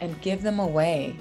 [0.00, 1.16] and give them away.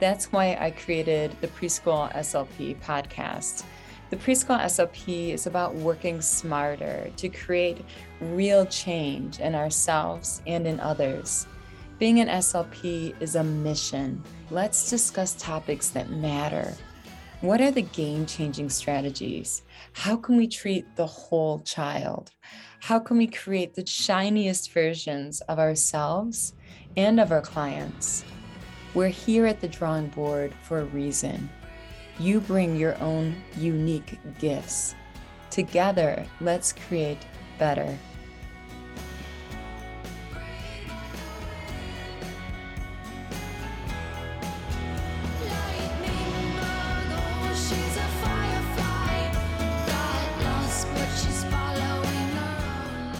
[0.00, 3.64] That's why I created the Preschool SLP podcast.
[4.10, 7.84] The Preschool SLP is about working smarter to create
[8.20, 11.46] real change in ourselves and in others.
[11.98, 14.22] Being an SLP is a mission.
[14.50, 16.74] Let's discuss topics that matter.
[17.42, 19.62] What are the game changing strategies?
[19.92, 22.32] How can we treat the whole child?
[22.80, 26.54] How can we create the shiniest versions of ourselves
[26.96, 28.24] and of our clients?
[28.94, 31.48] We're here at the drawing board for a reason.
[32.18, 34.94] You bring your own unique gifts.
[35.50, 37.18] Together, let's create
[37.58, 37.98] better.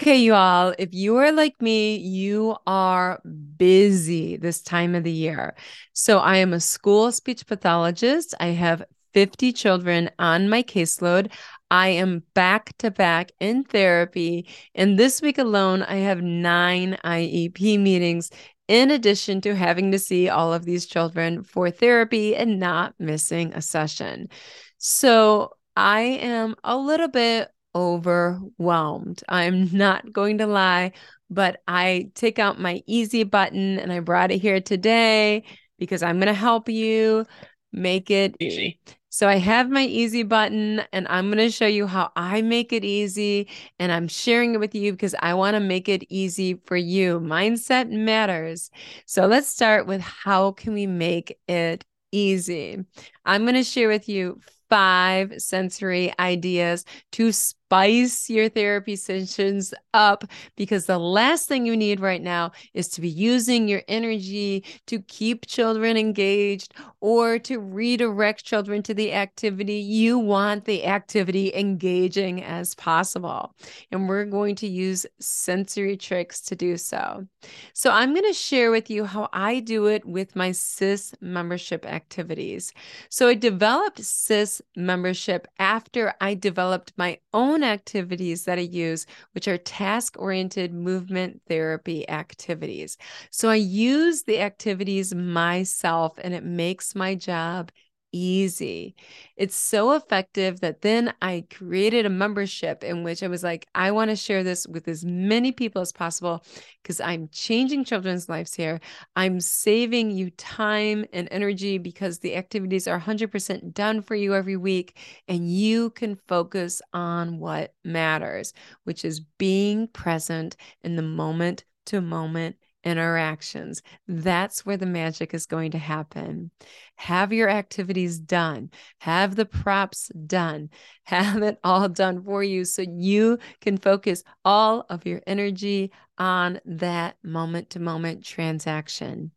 [0.03, 3.20] Okay, you all, if you are like me, you are
[3.56, 5.55] busy this time of the year.
[5.92, 8.34] So, I am a school speech pathologist.
[8.41, 8.83] I have
[9.14, 11.30] 50 children on my caseload.
[11.70, 14.48] I am back to back in therapy.
[14.75, 18.28] And this week alone, I have nine IEP meetings,
[18.67, 23.55] in addition to having to see all of these children for therapy and not missing
[23.55, 24.30] a session.
[24.78, 29.23] So, I am a little bit overwhelmed.
[29.28, 30.92] I'm not going to lie,
[31.31, 35.45] but I take out my easy button and I brought it here today
[35.79, 37.27] because I'm going to help you
[37.73, 38.79] make it Easy.
[39.14, 42.73] So I have my easy button and I'm going to show you how I make
[42.73, 43.46] it easy
[43.79, 47.20] and I'm sharing it with you because I want to make it easy for you.
[47.20, 48.70] Mindset matters.
[49.05, 52.86] So let's start with how can we make it easy?
[53.27, 57.33] I'm going to share with you five sensory ideas to
[57.72, 60.24] spice your therapy sessions up
[60.56, 64.98] because the last thing you need right now is to be using your energy to
[65.00, 69.77] keep children engaged or to redirect children to the activity.
[69.77, 73.55] You want the activity engaging as possible.
[73.90, 77.27] And we're going to use sensory tricks to do so.
[77.72, 81.86] So, I'm going to share with you how I do it with my SIS membership
[81.86, 82.72] activities.
[83.08, 89.48] So, I developed SIS membership after I developed my own activities that I use, which
[89.48, 92.96] are task oriented movement therapy activities.
[93.30, 97.70] So, I use the activities myself and it makes my job
[98.12, 98.95] easy.
[99.36, 103.90] It's so effective that then I created a membership in which I was like, I
[103.90, 106.45] want to share this with as many people as possible
[106.83, 108.80] because I'm changing children's lives here.
[109.17, 114.56] I'm saving you time and energy because the activities are 100% done for you every
[114.56, 118.52] week and you can focus on what matters,
[118.84, 123.83] which is being present in the moment to moment interactions.
[124.09, 126.51] That's where the magic is going to happen.
[126.97, 130.70] Have your activities done, have the props done,
[131.05, 136.61] have it all done for you so you can focus all of your energy on
[136.65, 139.32] that moment to moment transaction.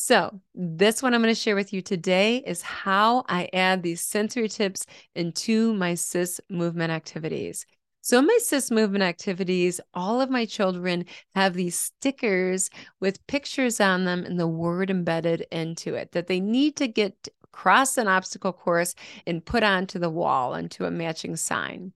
[0.00, 4.00] So, this one I'm going to share with you today is how I add these
[4.00, 4.86] sensory tips
[5.16, 7.66] into my SIS movement activities.
[8.00, 11.04] So, in my SIS movement activities, all of my children
[11.34, 12.70] have these stickers
[13.00, 17.28] with pictures on them and the word embedded into it that they need to get
[17.44, 18.94] across an obstacle course
[19.26, 21.92] and put onto the wall into a matching sign.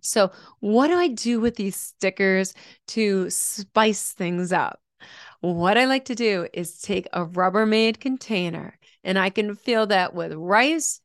[0.00, 0.30] So,
[0.60, 2.54] what do I do with these stickers
[2.88, 4.80] to spice things up?
[5.40, 10.14] What I like to do is take a Rubbermaid container and I can fill that
[10.14, 11.00] with rice,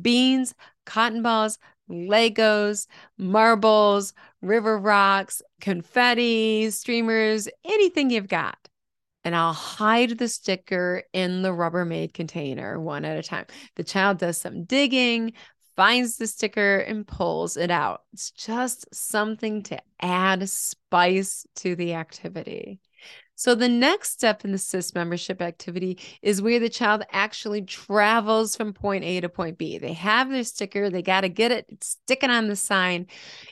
[0.00, 0.54] beans,
[0.86, 1.58] cotton balls,
[1.90, 2.86] Legos,
[3.18, 8.56] marbles, river rocks, confetti, streamers, anything you've got.
[9.24, 13.46] And I'll hide the sticker in the Rubbermaid container one at a time.
[13.76, 15.34] The child does some digging,
[15.76, 18.02] finds the sticker, and pulls it out.
[18.12, 22.80] It's just something to add spice to the activity.
[23.34, 28.54] So the next step in the SIS membership activity is where the child actually travels
[28.54, 29.78] from point A to point B.
[29.78, 33.06] They have their sticker, they got to get it, stick it on the sign,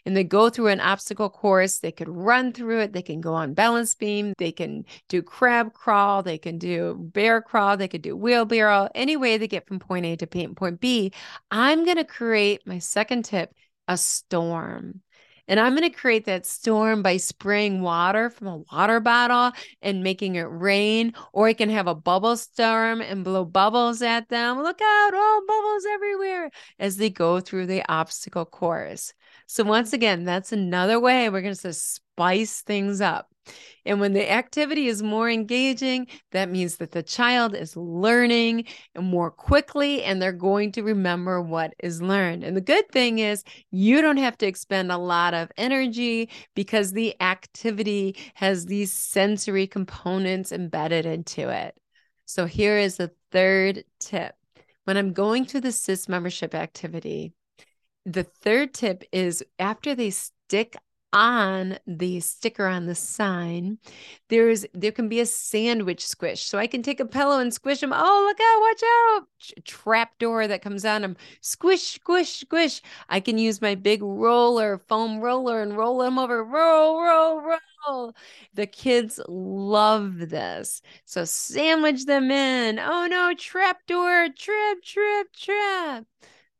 [0.04, 1.78] and they go through an obstacle course.
[1.78, 5.72] They could run through it, they can go on balance beam, they can do crab
[5.72, 9.78] crawl, they can do bear crawl, they could do wheelbarrow, any way they get from
[9.78, 11.12] point A to point B.
[11.50, 13.52] I'm going to create my second tip
[13.88, 15.00] a storm.
[15.48, 19.52] And I'm going to create that storm by spraying water from a water bottle
[19.82, 21.14] and making it rain.
[21.32, 24.62] Or I can have a bubble storm and blow bubbles at them.
[24.62, 29.12] Look out, oh, bubbles everywhere as they go through the obstacle course.
[29.52, 33.34] So, once again, that's another way we're going to spice things up.
[33.84, 38.66] And when the activity is more engaging, that means that the child is learning
[38.96, 42.44] more quickly and they're going to remember what is learned.
[42.44, 43.42] And the good thing is,
[43.72, 49.66] you don't have to expend a lot of energy because the activity has these sensory
[49.66, 51.76] components embedded into it.
[52.24, 54.36] So here is the third tip.
[54.84, 57.32] When I'm going to the SIS membership activity,
[58.04, 60.76] the third tip is after they stick
[61.12, 63.78] on the sticker on the sign
[64.28, 66.42] there's there can be a sandwich squish.
[66.42, 68.82] So i can take a pillow and squish them oh look out watch
[69.58, 69.64] out.
[69.64, 72.80] Trap door that comes on them squish squish squish.
[73.08, 76.44] I can use my big roller foam roller and roll them over.
[76.44, 77.42] Roll roll
[77.88, 78.14] roll.
[78.54, 80.80] The kids love this.
[81.04, 82.78] So sandwich them in.
[82.78, 84.28] Oh no trap door.
[84.36, 86.04] Trip trip trap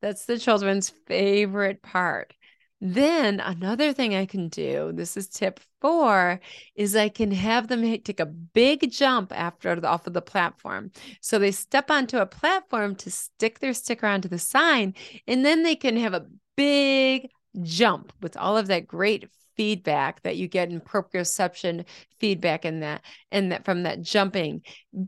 [0.00, 2.34] that's the children's favorite part
[2.80, 6.40] then another thing I can do, this is tip four,
[6.74, 10.90] is I can have them take a big jump after the, off of the platform.
[11.20, 14.94] So they step onto a platform to stick their sticker onto the sign,
[15.26, 16.26] and then they can have a
[16.56, 17.28] big
[17.62, 19.28] jump with all of that great
[19.60, 21.84] feedback that you get in proprioception
[22.18, 24.62] feedback in that and that from that jumping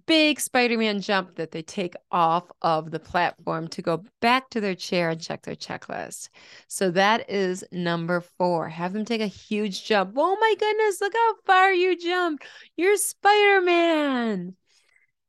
[0.05, 4.75] big spider-man jump that they take off of the platform to go back to their
[4.75, 6.29] chair and check their checklist
[6.69, 11.15] so that is number four have them take a huge jump oh my goodness look
[11.15, 12.45] how far you jumped
[12.77, 14.55] you're spider-man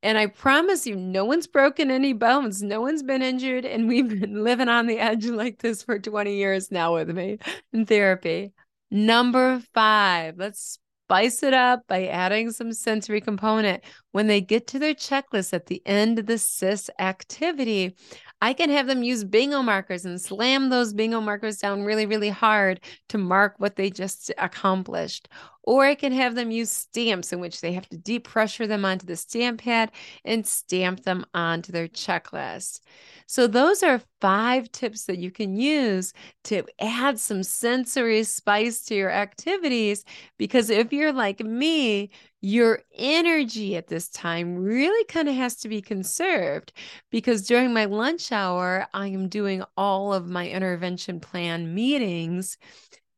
[0.06, 2.62] and I promise you, no one's broken any bones.
[2.62, 3.64] No one's been injured.
[3.64, 7.40] And we've been living on the edge like this for 20 years now with me
[7.72, 8.52] in therapy.
[8.94, 13.84] Number five, let's spice it up by adding some sensory component.
[14.12, 17.96] When they get to their checklist at the end of the SIS activity,
[18.44, 22.28] I can have them use bingo markers and slam those bingo markers down really, really
[22.28, 25.30] hard to mark what they just accomplished.
[25.64, 28.84] Or I can have them use stamps in which they have to deep pressure them
[28.84, 29.94] onto the stamp pad
[30.26, 32.82] and stamp them onto their checklist.
[33.28, 36.12] So, those are five tips that you can use
[36.44, 40.04] to add some sensory spice to your activities.
[40.38, 42.10] Because if you're like me,
[42.44, 46.74] your energy at this time really kind of has to be conserved
[47.10, 52.58] because during my lunch hour, I am doing all of my intervention plan meetings.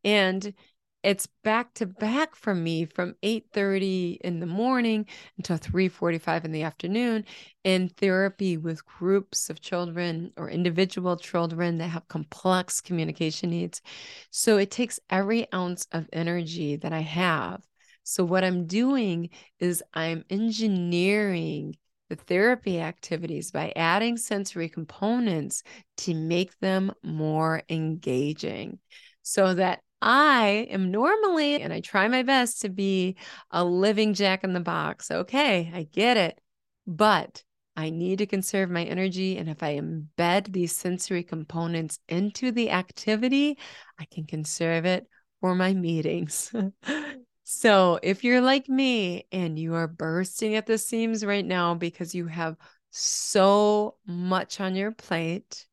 [0.03, 0.53] And
[1.01, 5.07] it's back to back for me from 8:30 in the morning
[5.37, 7.25] until 3:45 in the afternoon
[7.63, 13.81] in therapy with groups of children or individual children that have complex communication needs.
[14.29, 17.63] So it takes every ounce of energy that I have.
[18.05, 21.75] So what I'm doing is I'm engineering
[22.09, 25.63] the therapy activities by adding sensory components
[25.97, 28.77] to make them more engaging
[29.23, 33.17] so that I am normally, and I try my best to be
[33.49, 35.09] a living jack in the box.
[35.09, 36.39] Okay, I get it.
[36.85, 37.43] But
[37.75, 39.37] I need to conserve my energy.
[39.37, 43.57] And if I embed these sensory components into the activity,
[43.99, 45.07] I can conserve it
[45.41, 46.53] for my meetings.
[47.45, 52.15] so if you're like me and you are bursting at the seams right now because
[52.15, 52.57] you have
[52.89, 55.67] so much on your plate,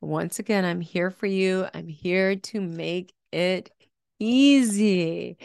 [0.00, 1.66] once again, I'm here for you.
[1.74, 3.72] I'm here to make it
[4.20, 5.38] easy.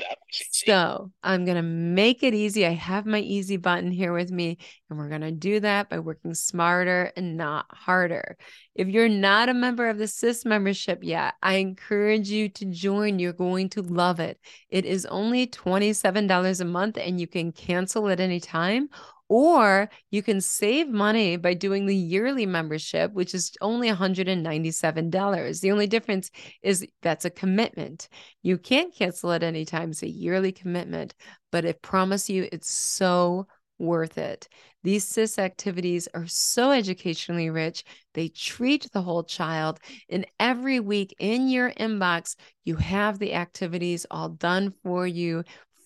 [0.52, 2.66] So I'm going to make it easy.
[2.66, 4.58] I have my easy button here with me,
[4.90, 8.38] and we're going to do that by working smarter and not harder.
[8.76, 13.18] If you're not a member of the SIS membership yet, I encourage you to join.
[13.18, 14.40] You're going to love it.
[14.70, 18.90] It is only $27 a month, and you can cancel at any time
[19.28, 25.62] or you can save money by doing the yearly membership, which is only $197.
[25.62, 26.30] The only difference
[26.62, 28.08] is that's a commitment.
[28.44, 29.92] You can't cancel at any time.
[29.92, 31.16] It's a yearly commitment,
[31.52, 34.48] but I promise you it's so worth it.
[34.84, 37.84] These SIS activities are so educationally rich.
[38.14, 39.80] They treat the whole child.
[40.10, 45.44] And every week in your inbox, you have the activities all done for you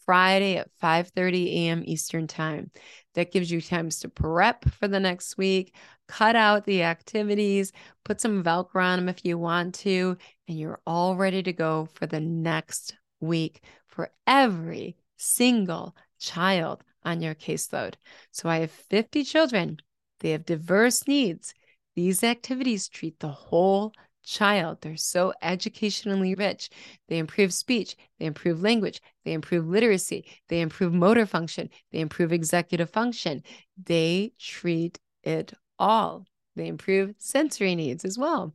[0.09, 1.83] Friday at 5:30 a.m.
[1.85, 2.71] Eastern Time.
[3.13, 5.75] That gives you times to prep for the next week,
[6.07, 7.71] cut out the activities,
[8.03, 11.87] put some Velcro on them if you want to, and you're all ready to go
[11.93, 17.93] for the next week for every single child on your caseload.
[18.31, 19.77] So I have 50 children.
[20.21, 21.53] They have diverse needs.
[21.95, 23.93] These activities treat the whole
[24.29, 24.77] child.
[24.81, 26.69] They're so educationally rich.
[27.07, 32.31] They improve speech, they improve language, they improve literacy, they improve motor function, they improve
[32.31, 33.43] executive function.
[33.83, 36.25] They treat it all.
[36.55, 38.53] They improve sensory needs as well.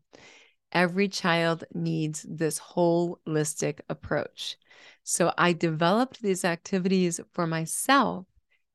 [0.73, 4.57] Every child needs this holistic approach.
[5.02, 8.26] So I developed these activities for myself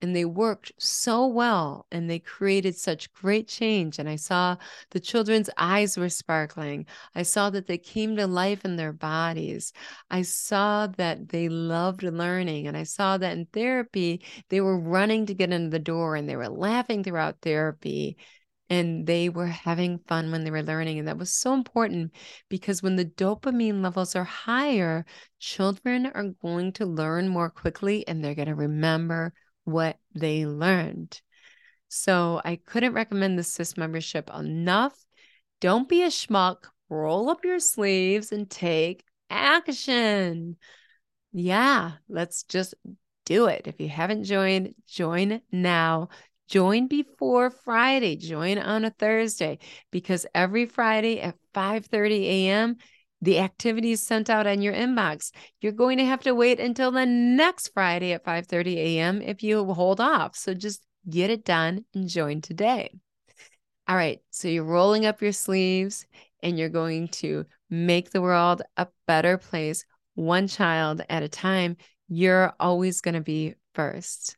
[0.02, 4.56] and they worked so well and they created such great change and i saw
[4.92, 9.74] the children's eyes were sparkling i saw that they came to life in their bodies
[10.10, 15.26] i saw that they loved learning and i saw that in therapy they were running
[15.26, 18.18] to get into the door and they were laughing throughout therapy
[18.70, 21.00] and they were having fun when they were learning.
[21.00, 22.14] And that was so important
[22.50, 25.06] because when the dopamine levels are higher,
[25.40, 29.34] children are going to learn more quickly and they're going to remember
[29.72, 31.20] what they learned.
[31.88, 34.96] So I couldn't recommend the SIS membership enough.
[35.60, 36.66] Don't be a schmuck.
[36.90, 40.58] Roll up your sleeves and take action.
[41.34, 42.76] Yeah, let's just
[43.26, 43.68] do it.
[43.68, 46.10] If you haven't joined, join now.
[46.48, 48.16] Join before Friday.
[48.16, 49.60] Join on a Thursday
[49.92, 52.78] because every Friday at 5:30 a.m
[53.22, 55.32] the activities sent out on your inbox.
[55.62, 59.22] You're going to have to wait until the next Friday at 5:30 a.m.
[59.22, 60.36] if you hold off.
[60.36, 62.92] So just get it done and join today.
[63.88, 66.06] All right, so you're rolling up your sleeves
[66.44, 69.84] and you're going to make the world a better place
[70.14, 71.78] one child at a time.
[72.08, 74.38] You're always going to be first.